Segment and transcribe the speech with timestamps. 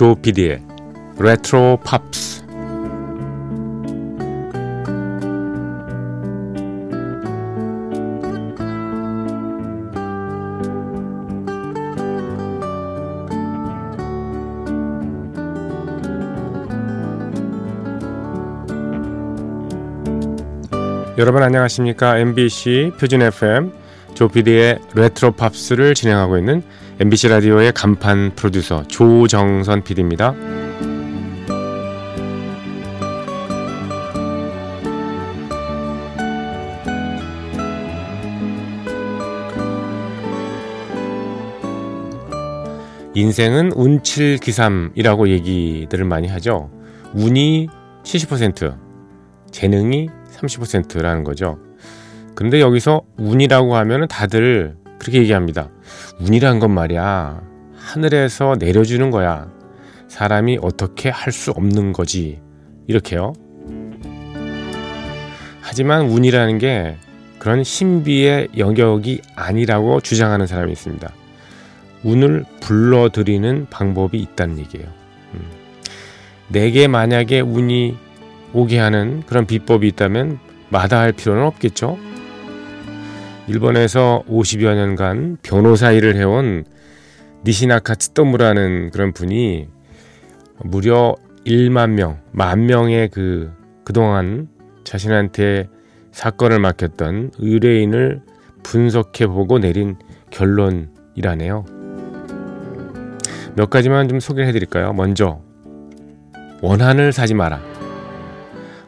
[0.00, 0.62] 조 PD의
[1.18, 2.42] 레트로 팝스.
[21.18, 22.16] 여러분 안녕하십니까?
[22.16, 23.70] MBC 표준 FM
[24.20, 26.62] 조피디의 레트로 팝스를 진행하고 있는
[26.98, 30.34] MBC 라디오의 간판 프로듀서 조정선 PD입니다.
[43.14, 46.70] 인생은 운칠기삼이라고 얘기들을 많이 하죠.
[47.14, 47.68] 운이
[48.02, 48.76] 70%,
[49.50, 51.58] 재능이 30%라는 거죠.
[52.40, 55.68] 근데 여기서 운이라고 하면 다들 그렇게 얘기합니다.
[56.20, 57.42] 운이란 건 말이야.
[57.76, 59.50] 하늘에서 내려주는 거야.
[60.08, 62.40] 사람이 어떻게 할 수 없는 거지.
[62.86, 63.34] 이렇게요.
[65.60, 66.96] 하지만 운이라는 게
[67.38, 71.12] 그런 신비의 영역이 아니라고 주장하는 사람이 있습니다.
[72.04, 74.86] 운을 불러들이는 방법이 있다는 얘기예요.
[75.34, 75.40] 음.
[76.48, 77.98] 내게 만약에 운이
[78.54, 80.38] 오게 하는 그런 비법이 있다면
[80.70, 81.98] 마다할 필요는 없겠죠.
[83.50, 86.64] 일본에서 50여 년간 변호사 일을 해온
[87.44, 89.66] 니시나카 츠토무라는 그런 분이
[90.62, 93.50] 무려 1만 명, 만 명의 그
[93.82, 94.46] 그동안
[94.84, 95.68] 자신한테
[96.12, 98.22] 사건을 맡겼던 의뢰인을
[98.62, 99.96] 분석해 보고 내린
[100.30, 101.64] 결론이라네요.
[103.56, 104.92] 몇 가지만 좀 소개해 드릴까요?
[104.92, 105.40] 먼저
[106.62, 107.60] 원한을 사지 마라.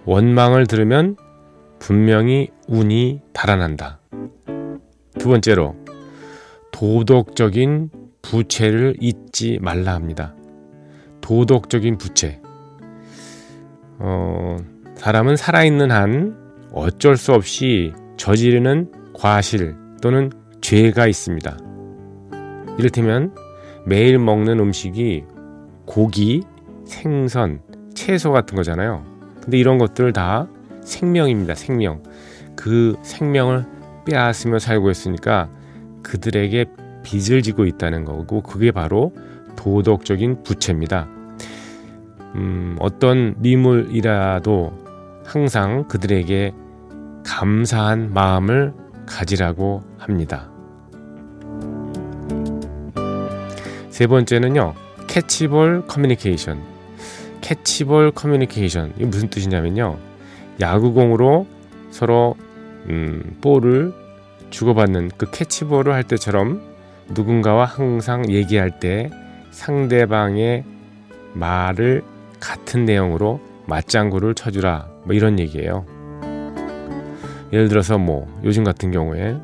[0.05, 1.17] 원망을 들으면
[1.81, 3.99] 분명히 운이 달아난다.
[5.22, 5.77] 두 번째로
[6.72, 7.91] 도덕적인
[8.22, 10.34] 부채를 잊지 말라 합니다.
[11.21, 12.41] 도덕적인 부채.
[14.00, 14.56] 어,
[14.97, 16.37] 사람은 살아있는 한
[16.72, 21.56] 어쩔 수 없이 저지르는 과실 또는 죄가 있습니다.
[22.81, 23.32] 이를테면
[23.87, 25.22] 매일 먹는 음식이
[25.87, 26.43] 고기,
[26.84, 27.61] 생선,
[27.94, 29.06] 채소 같은 거잖아요.
[29.41, 30.49] 근데 이런 것들 다
[30.82, 31.55] 생명입니다.
[31.55, 32.03] 생명.
[32.56, 35.49] 그 생명을 빼앗으며 살고 있으니까
[36.03, 36.67] 그들에게
[37.03, 39.13] 빚을 지고 있다는 거고 그게 바로
[39.57, 41.09] 도덕적인 부채입니다.
[42.35, 44.73] 음, 어떤 미물이라도
[45.25, 46.53] 항상 그들에게
[47.25, 48.73] 감사한 마음을
[49.07, 50.51] 가지라고 합니다.
[53.91, 54.75] 세 번째는요,
[55.07, 56.61] 캐치볼 커뮤니케이션.
[57.43, 58.93] 캐치볼 커뮤니케이션.
[58.97, 59.99] 이게 무슨 뜻이냐면요,
[60.61, 61.47] 야구공으로
[61.91, 62.37] 서로
[62.88, 63.93] 음, 볼을
[64.50, 66.60] 주고받는 그 캐치볼을 할 때처럼
[67.09, 69.10] 누군가와 항상 얘기할 때
[69.50, 70.65] 상대방의
[71.34, 72.03] 말을
[72.41, 75.87] 같은 내용으로 맞장구를 쳐주라 뭐 이런 얘기예요.
[77.53, 79.37] 예를 들어서 뭐 요즘 같은 경우에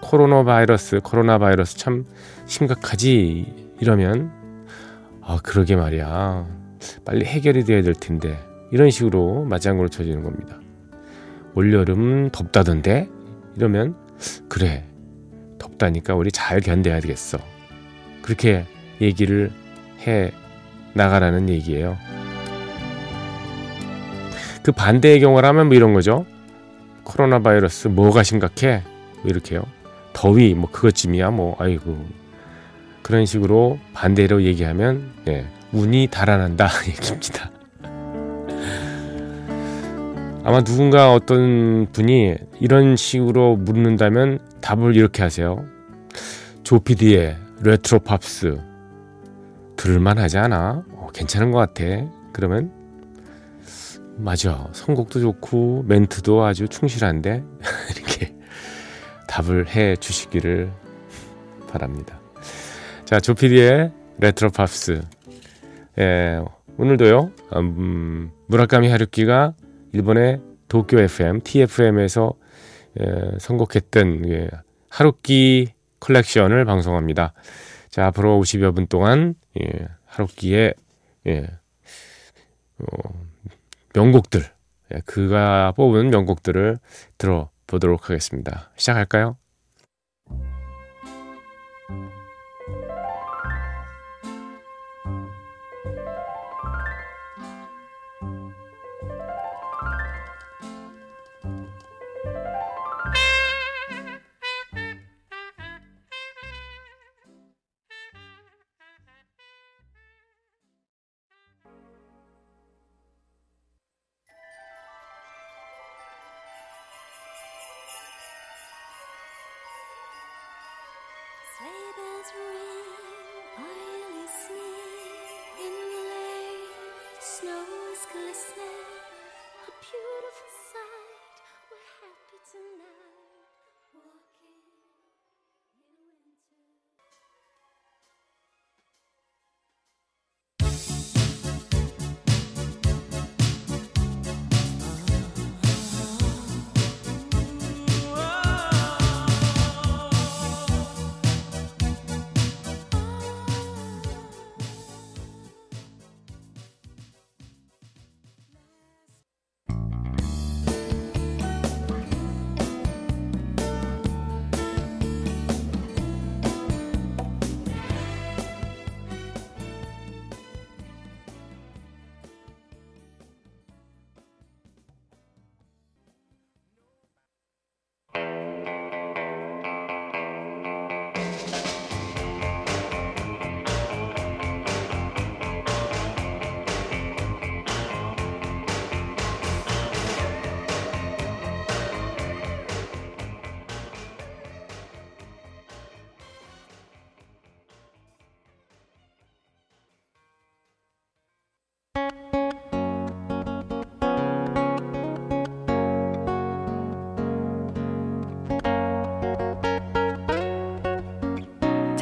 [0.00, 2.04] 코로나 바이러스 코로나 바이러스 참
[2.46, 4.30] 심각하지 이러면
[5.20, 6.46] 아 그러게 말이야
[7.04, 8.38] 빨리 해결이 돼야 될 텐데
[8.70, 10.56] 이런 식으로 맞장구를 쳐주는 겁니다.
[11.58, 13.08] 올여름 덥다던데?
[13.56, 13.96] 이러면
[14.48, 14.84] 그래
[15.58, 17.36] 덥다니까 우리 잘 견뎌야 되겠어.
[18.22, 18.64] 그렇게
[19.00, 19.50] 얘기를
[20.06, 20.30] 해
[20.94, 21.98] 나가라는 얘기예요.
[24.62, 26.26] 그 반대의 경우라면 뭐 이런 거죠?
[27.02, 28.84] 코로나 바이러스 뭐가 심각해?
[29.16, 29.64] 뭐 이렇게요.
[30.12, 31.56] 더위 뭐 그것쯤이야 뭐.
[31.58, 32.06] 아이고.
[33.02, 37.50] 그런 식으로 반대로 얘기하면 네, 운이 달아난다 얘기입니다
[40.48, 45.62] 아마 누군가 어떤 분이 이런 식으로 묻는다면 답을 이렇게 하세요.
[46.62, 48.58] 조피디의 레트로 팝스
[49.76, 50.84] 들을만 하지 않아?
[50.92, 51.84] 어, 괜찮은 것 같아.
[52.32, 52.72] 그러면
[54.16, 54.70] 맞아.
[54.72, 57.44] 선곡도 좋고 멘트도 아주 충실한데
[57.94, 58.34] 이렇게
[59.28, 60.72] 답을 해 주시기를
[61.70, 62.18] 바랍니다.
[63.04, 65.02] 자, 조피디의 레트로 팝스.
[65.98, 66.40] 예,
[66.78, 67.32] 오늘도요.
[67.56, 69.52] 음, 무라카미 하루키가
[69.92, 72.34] 일본의 도쿄 FM, TFM에서
[73.00, 74.48] 예, 선곡했던 예,
[74.90, 77.32] 하루키 컬렉션을 방송합니다.
[77.90, 80.74] 자, 앞으로 50여 분 동안 예, 하루키의
[81.26, 81.46] 예,
[82.78, 83.26] 어,
[83.94, 84.44] 명곡들,
[84.94, 86.78] 예, 그가 뽑은 명곡들을
[87.18, 88.70] 들어보도록 하겠습니다.
[88.76, 89.36] 시작할까요?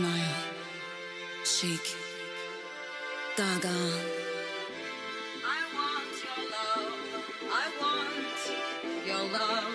[0.00, 0.36] Nile,
[1.44, 1.94] Sheik,
[3.36, 3.68] Gaga.
[5.44, 6.94] I want your love.
[7.52, 9.69] I want your love.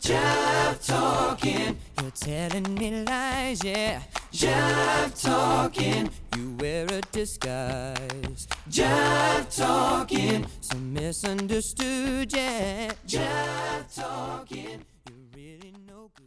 [0.00, 4.00] Jive talking, you're telling me lies, yeah.
[4.32, 8.48] Jive talking, you wear a disguise.
[8.68, 12.90] Jive talking, so misunderstood, yeah.
[13.06, 16.26] Jive talking, you're really no good.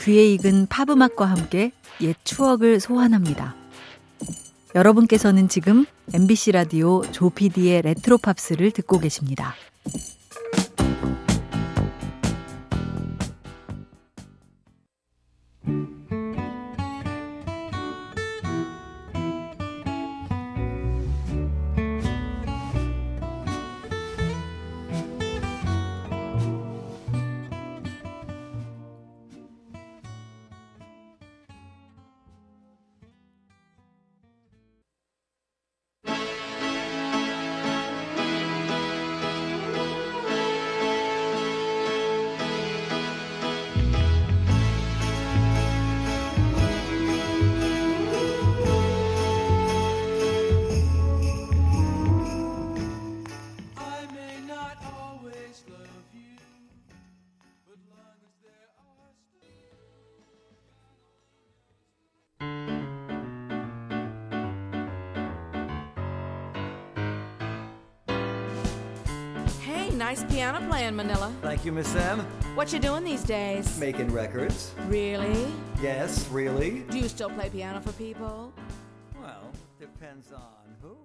[0.00, 3.63] 귀에 익은 팝 음악과 함께 옛 추억을 소환합니다.
[4.74, 9.54] 여러분께서는 지금 MBC 라디오 조피디의 레트로 팝스를 듣고 계십니다.
[69.94, 71.32] Nice piano playing, Manila.
[71.42, 72.20] Thank you, Miss M.
[72.54, 73.78] What you doing these days?
[73.78, 74.72] Making records.
[74.88, 75.46] Really?
[75.80, 76.80] Yes, really?
[76.90, 78.52] Do you still play piano for people?
[79.20, 80.96] Well, depends on who.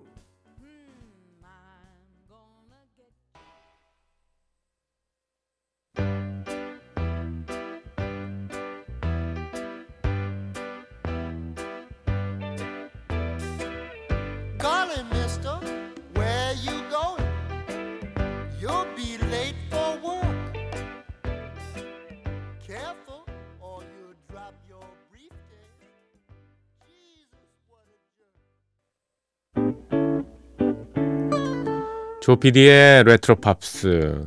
[32.21, 34.25] 조피디의 레트로 팝스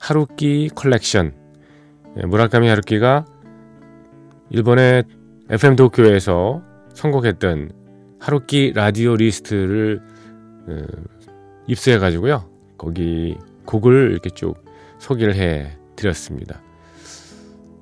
[0.00, 1.34] 하루키 컬렉션.
[2.16, 3.24] 예, 무라카미 하루키가
[4.50, 5.04] 일본의
[5.50, 6.62] FM 도쿄에서
[6.94, 7.70] 선곡했던
[8.18, 10.00] 하루키 라디오 리스트를
[10.68, 10.82] 어,
[11.68, 12.50] 입수해 가지고요.
[12.76, 14.56] 거기 곡을 이렇게 쭉
[14.98, 16.60] 소개를 해 드렸습니다.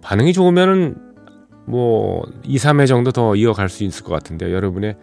[0.02, 0.96] 반응이 좋으면은
[1.66, 4.96] 뭐 2, 3회 정도 더 이어갈 수 있을 것 같은데 여러분의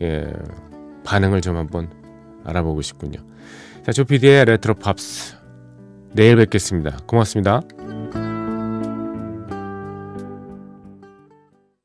[0.00, 0.32] 예,
[1.04, 1.90] 반응을 좀 한번
[2.44, 3.18] 알아보고 싶군요
[3.86, 5.36] 자, 조피디의 레트로 팝스.
[6.12, 6.96] 내일 뵙겠습니다.
[7.06, 7.60] 고맙습니다.